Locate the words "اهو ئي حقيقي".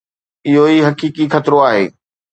0.47-1.23